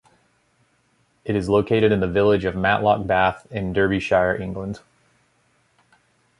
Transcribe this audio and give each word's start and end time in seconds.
It 1.25 1.35
is 1.35 1.47
located 1.47 1.91
in 1.91 1.99
the 1.99 2.07
village 2.07 2.43
of 2.43 2.55
Matlock 2.55 3.05
Bath 3.05 3.45
in 3.51 3.71
Derbyshire, 3.71 4.35
England. 4.41 4.79